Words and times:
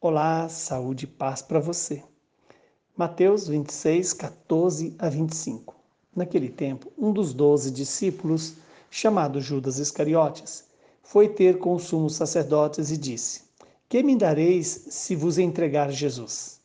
Olá, 0.00 0.48
saúde 0.48 1.06
e 1.06 1.08
paz 1.08 1.42
para 1.42 1.58
você. 1.58 2.04
Mateus 2.96 3.48
26, 3.48 4.12
14 4.12 4.94
a 4.96 5.08
25. 5.08 5.74
Naquele 6.14 6.50
tempo, 6.50 6.92
um 6.96 7.12
dos 7.12 7.34
doze 7.34 7.68
discípulos, 7.68 8.54
chamado 8.88 9.40
Judas 9.40 9.78
Iscariotes, 9.80 10.62
foi 11.02 11.28
ter 11.28 11.58
com 11.58 11.74
os 11.74 11.82
sumos 11.82 12.14
sacerdotes 12.14 12.92
e 12.92 12.96
disse: 12.96 13.42
Que 13.88 14.00
me 14.04 14.14
dareis 14.14 14.86
se 14.88 15.16
vos 15.16 15.36
entregar 15.36 15.90
Jesus? 15.90 16.60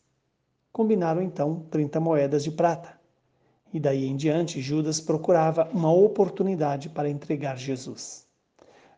Combinaram 0.71 1.23
então 1.23 1.65
trinta 1.71 1.99
moedas 1.99 2.43
de 2.43 2.51
prata. 2.51 2.99
E 3.73 3.79
daí 3.79 4.05
em 4.05 4.15
diante, 4.15 4.61
Judas 4.61 5.01
procurava 5.01 5.67
uma 5.73 5.91
oportunidade 5.91 6.87
para 6.87 7.09
entregar 7.09 7.57
Jesus. 7.57 8.27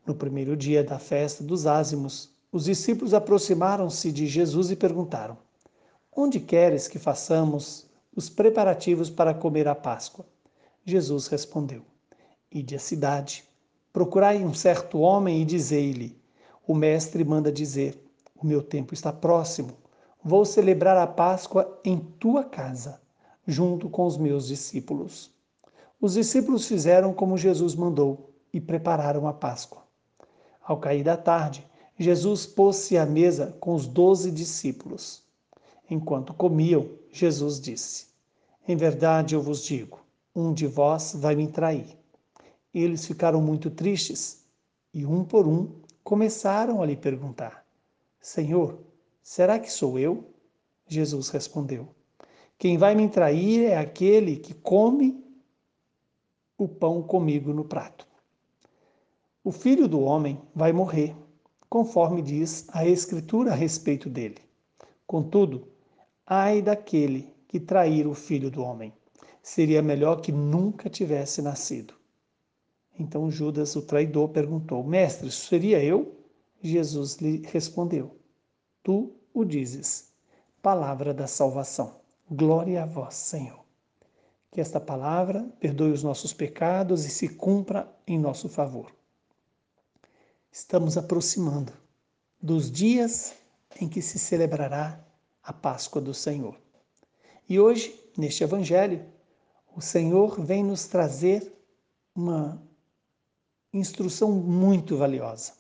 No 0.06 0.14
primeiro 0.14 0.58
dia 0.58 0.84
da 0.84 1.00
festa 1.00 1.42
dos 1.42 1.66
ázimos, 1.66 2.35
os 2.56 2.64
discípulos 2.64 3.14
aproximaram-se 3.14 4.14
de 4.14 4.26
Jesus 4.26 4.72
e 4.72 4.78
perguntaram: 4.78 5.38
Onde 6.16 6.40
queres 6.40 6.88
que 6.88 6.98
façamos 6.98 7.86
os 8.16 8.30
preparativos 8.30 9.10
para 9.10 9.34
comer 9.34 9.68
a 9.68 9.76
Páscoa? 9.76 10.26
Jesus 10.86 11.28
respondeu: 11.28 11.82
Ide 12.50 12.78
à 12.78 12.80
cidade, 12.80 13.44
procurai 13.92 14.42
um 14.42 14.54
certo 14.54 15.00
homem 15.00 15.42
e 15.42 15.46
dizei-lhe: 15.46 16.18
O 16.66 16.74
mestre 16.74 17.26
manda 17.26 17.52
dizer: 17.52 18.02
O 18.42 18.48
meu 18.48 18.64
tempo 18.64 18.94
está 18.94 19.12
próximo. 19.12 19.74
Vou 20.24 20.46
celebrar 20.46 20.96
a 20.96 21.06
Páscoa 21.06 21.82
em 21.84 22.00
tua 22.00 22.46
casa, 22.46 23.02
junto 23.46 23.90
com 23.90 24.06
os 24.06 24.18
meus 24.18 24.48
discípulos. 24.48 25.30
Os 26.00 26.14
discípulos 26.14 26.66
fizeram 26.66 27.14
como 27.14 27.38
Jesus 27.38 27.76
mandou 27.76 28.34
e 28.54 28.62
prepararam 28.62 29.28
a 29.28 29.34
Páscoa. 29.34 29.84
Ao 30.64 30.78
cair 30.78 31.04
da 31.04 31.18
tarde, 31.18 31.68
Jesus 31.98 32.46
pôs-se 32.46 32.98
à 32.98 33.06
mesa 33.06 33.56
com 33.60 33.74
os 33.74 33.88
doze 33.88 34.30
discípulos. 34.30 35.24
Enquanto 35.90 36.34
comiam, 36.34 36.90
Jesus 37.10 37.60
disse: 37.60 38.08
Em 38.68 38.76
verdade 38.76 39.34
eu 39.34 39.42
vos 39.42 39.64
digo, 39.64 40.00
um 40.36 40.54
de 40.54 40.68
vós 40.68 41.16
vai 41.16 41.36
me 41.36 41.48
trair. 41.48 41.98
Eles 42.74 43.06
ficaram 43.06 43.42
muito 43.42 43.70
tristes 43.70 44.44
e, 44.94 45.06
um 45.06 45.24
por 45.24 45.48
um, 45.48 45.70
começaram 46.04 46.82
a 46.82 46.86
lhe 46.86 46.98
perguntar: 46.98 47.66
Senhor, 48.20 48.78
será 49.24 49.58
que 49.58 49.72
sou 49.72 49.98
eu? 49.98 50.30
Jesus 50.86 51.30
respondeu: 51.30 51.88
Quem 52.58 52.78
vai 52.78 52.94
me 52.94 53.08
trair 53.08 53.64
é 53.64 53.78
aquele 53.78 54.36
que 54.36 54.54
come 54.54 55.24
o 56.58 56.68
pão 56.68 57.02
comigo 57.02 57.54
no 57.54 57.64
prato. 57.64 58.06
O 59.42 59.52
filho 59.52 59.88
do 59.88 60.02
homem 60.02 60.42
vai 60.54 60.74
morrer 60.74 61.16
conforme 61.70 62.22
diz 62.22 62.66
a 62.70 62.86
Escritura 62.86 63.52
a 63.52 63.56
respeito 63.56 64.10
dele. 64.10 64.38
Contudo, 65.06 65.68
ai 66.26 66.62
daquele 66.62 67.34
que 67.48 67.60
trair 67.60 68.08
o 68.08 68.14
filho 68.14 68.50
do 68.50 68.62
homem. 68.62 68.94
Seria 69.42 69.82
melhor 69.82 70.22
que 70.22 70.32
nunca 70.32 70.90
tivesse 70.90 71.42
nascido. 71.42 71.94
Então 72.98 73.30
Judas, 73.30 73.76
o 73.76 73.82
traidor, 73.82 74.30
perguntou: 74.30 74.84
Mestre, 74.84 75.30
seria 75.32 75.84
eu? 75.84 76.16
Jesus 76.62 77.18
lhe 77.18 77.44
respondeu: 77.46 78.18
Tu 78.82 79.14
o 79.34 79.44
dizes. 79.44 80.12
Palavra 80.62 81.14
da 81.14 81.28
salvação. 81.28 81.98
Glória 82.30 82.84
a 82.84 82.86
vós, 82.86 83.14
Senhor. 83.14 83.64
Que 84.50 84.62
esta 84.62 84.80
palavra 84.80 85.48
perdoe 85.60 85.92
os 85.92 86.02
nossos 86.02 86.34
pecados 86.34 87.06
e 87.06 87.10
se 87.10 87.30
cumpra 87.30 87.88
em 88.08 88.18
nosso 88.18 88.50
favor 88.50 88.92
estamos 90.56 90.98
aproximando 90.98 91.74
dos 92.42 92.72
dias 92.72 93.36
em 93.78 93.90
que 93.90 94.02
se 94.02 94.18
celebrará 94.18 95.06
a 95.44 95.52
Páscoa 95.52 96.02
do 96.02 96.14
Senhor. 96.14 96.58
E 97.50 97.60
hoje, 97.60 98.02
neste 98.18 98.42
Evangelho, 98.42 99.06
o 99.76 99.82
Senhor 99.82 100.40
vem 100.40 100.64
nos 100.64 100.88
trazer 100.88 101.54
uma 102.16 102.66
instrução 103.74 104.32
muito 104.32 104.96
valiosa. 104.96 105.52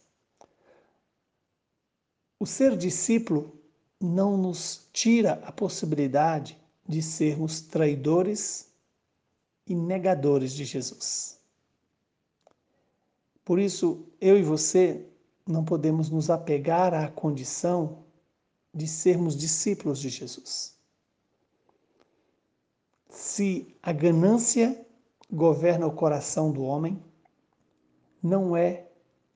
O 2.39 2.45
ser 2.45 2.78
discípulo 2.78 3.53
não 4.00 4.38
nos 4.38 4.88
tira 4.94 5.34
a 5.44 5.51
possibilidade 5.51 6.57
de 6.88 7.01
sermos 7.01 7.59
traidores 7.59 8.69
e 9.67 9.75
negadores 9.75 10.53
de 10.53 10.63
Jesus. 10.63 11.34
Por 13.45 13.59
isso, 13.59 14.03
eu 14.19 14.38
e 14.39 14.41
você 14.41 15.06
não 15.47 15.63
podemos 15.63 16.09
nos 16.09 16.31
apegar 16.31 16.95
à 16.95 17.07
condição 17.07 18.00
de 18.73 18.88
sermos 18.88 19.38
discípulos 19.38 20.00
de 20.00 20.09
Jesus. 20.09 20.75
Se 23.07 23.78
a 23.81 23.94
ganância 23.94 24.84
governa 25.31 25.85
o 25.85 25.91
coração 25.91 26.51
do 26.51 26.63
homem, 26.63 27.00
não 28.22 28.57
é 28.57 28.88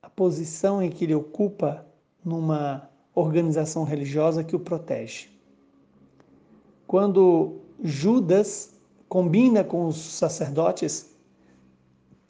a 0.02 0.10
posição 0.10 0.82
em 0.82 0.90
que 0.90 1.04
ele 1.04 1.14
ocupa 1.14 1.86
numa 2.24 2.90
organização 3.14 3.84
religiosa 3.84 4.42
que 4.42 4.56
o 4.56 4.60
protege. 4.60 5.28
Quando 6.86 7.60
Judas 7.82 8.74
combina 9.08 9.62
com 9.62 9.86
os 9.86 9.96
sacerdotes 9.96 11.10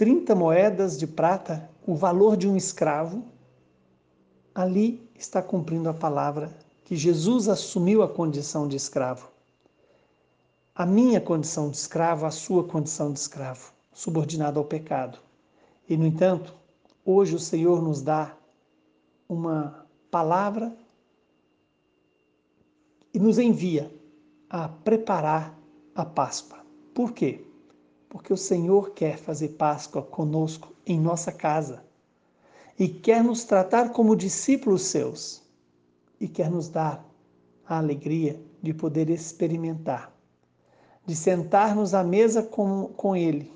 30 0.00 0.34
moedas 0.34 0.98
de 0.98 1.06
prata, 1.06 1.68
o 1.86 1.94
valor 1.94 2.34
de 2.34 2.48
um 2.48 2.56
escravo, 2.56 3.22
ali 4.54 5.06
está 5.14 5.42
cumprindo 5.42 5.90
a 5.90 5.92
palavra 5.92 6.56
que 6.86 6.96
Jesus 6.96 7.50
assumiu 7.50 8.02
a 8.02 8.08
condição 8.08 8.66
de 8.66 8.76
escravo. 8.76 9.28
A 10.74 10.86
minha 10.86 11.20
condição 11.20 11.68
de 11.68 11.76
escravo, 11.76 12.24
a 12.24 12.30
sua 12.30 12.64
condição 12.64 13.12
de 13.12 13.18
escravo, 13.18 13.74
subordinado 13.92 14.58
ao 14.58 14.64
pecado. 14.64 15.18
E, 15.86 15.98
no 15.98 16.06
entanto, 16.06 16.54
hoje 17.04 17.34
o 17.34 17.38
Senhor 17.38 17.82
nos 17.82 18.00
dá 18.00 18.34
uma 19.28 19.84
palavra 20.10 20.74
e 23.12 23.18
nos 23.18 23.38
envia 23.38 23.92
a 24.48 24.66
preparar 24.66 25.54
a 25.94 26.06
Páscoa. 26.06 26.60
Por 26.94 27.12
quê? 27.12 27.49
Porque 28.10 28.32
o 28.32 28.36
Senhor 28.36 28.90
quer 28.90 29.16
fazer 29.16 29.50
Páscoa 29.50 30.02
conosco 30.02 30.74
em 30.84 30.98
nossa 31.00 31.30
casa 31.30 31.84
e 32.76 32.88
quer 32.88 33.22
nos 33.22 33.44
tratar 33.44 33.90
como 33.92 34.16
discípulos 34.16 34.82
seus 34.82 35.42
e 36.20 36.26
quer 36.28 36.50
nos 36.50 36.68
dar 36.68 37.06
a 37.64 37.78
alegria 37.78 38.42
de 38.60 38.74
poder 38.74 39.08
experimentar, 39.08 40.12
de 41.06 41.14
sentar-nos 41.14 41.94
à 41.94 42.02
mesa 42.02 42.42
com, 42.42 42.88
com 42.88 43.14
Ele, 43.14 43.50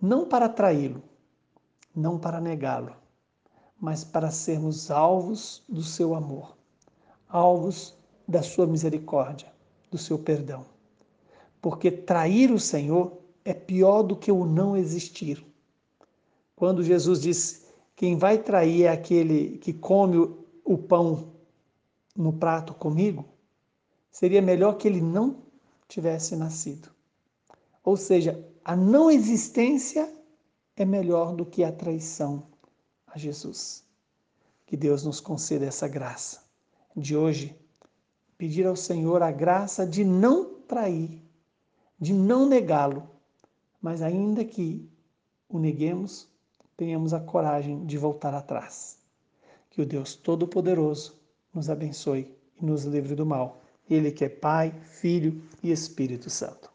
não 0.00 0.26
para 0.26 0.48
traí-lo, 0.48 1.02
não 1.94 2.18
para 2.18 2.40
negá-lo, 2.40 2.96
mas 3.78 4.02
para 4.02 4.30
sermos 4.30 4.90
alvos 4.90 5.62
do 5.68 5.82
seu 5.82 6.14
amor, 6.14 6.56
alvos 7.28 7.94
da 8.26 8.42
sua 8.42 8.66
misericórdia, 8.66 9.52
do 9.90 9.98
seu 9.98 10.18
perdão 10.18 10.64
porque 11.60 11.90
trair 11.90 12.50
o 12.50 12.58
Senhor 12.58 13.18
é 13.44 13.52
pior 13.52 14.02
do 14.02 14.16
que 14.16 14.32
o 14.32 14.46
não 14.46 14.76
existir. 14.76 15.44
Quando 16.56 16.82
Jesus 16.82 17.20
disse: 17.20 17.62
Quem 17.94 18.16
vai 18.16 18.38
trair 18.38 18.84
é 18.84 18.88
aquele 18.88 19.58
que 19.58 19.72
come 19.72 20.18
o 20.64 20.78
pão 20.78 21.32
no 22.16 22.32
prato 22.32 22.74
comigo, 22.74 23.24
seria 24.10 24.42
melhor 24.42 24.74
que 24.74 24.88
ele 24.88 25.00
não 25.00 25.42
tivesse 25.88 26.36
nascido. 26.36 26.88
Ou 27.84 27.96
seja, 27.96 28.44
a 28.64 28.76
não 28.76 29.10
existência 29.10 30.12
é 30.76 30.84
melhor 30.84 31.34
do 31.34 31.44
que 31.44 31.64
a 31.64 31.72
traição 31.72 32.46
a 33.06 33.18
Jesus. 33.18 33.84
Que 34.66 34.76
Deus 34.76 35.04
nos 35.04 35.20
conceda 35.20 35.66
essa 35.66 35.88
graça 35.88 36.42
de 36.96 37.16
hoje, 37.16 37.56
pedir 38.36 38.66
ao 38.66 38.76
Senhor 38.76 39.22
a 39.22 39.30
graça 39.30 39.86
de 39.86 40.04
não 40.04 40.54
trair 40.68 41.20
de 42.00 42.12
não 42.12 42.48
negá-lo, 42.48 43.08
mas 43.80 44.02
ainda 44.02 44.44
que 44.44 44.88
o 45.48 45.58
neguemos, 45.58 46.26
tenhamos 46.76 47.12
a 47.12 47.20
coragem 47.20 47.84
de 47.84 47.96
voltar 47.96 48.34
atrás. 48.34 48.98
Que 49.70 49.82
o 49.82 49.86
Deus 49.86 50.14
Todo-Poderoso 50.14 51.14
nos 51.54 51.70
abençoe 51.70 52.34
e 52.60 52.64
nos 52.64 52.84
livre 52.84 53.14
do 53.14 53.24
mal. 53.24 53.62
Ele 53.88 54.10
que 54.10 54.24
é 54.24 54.28
Pai, 54.28 54.72
Filho 54.82 55.42
e 55.62 55.70
Espírito 55.70 56.30
Santo. 56.30 56.68